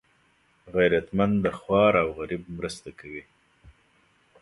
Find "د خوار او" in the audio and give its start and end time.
1.45-2.09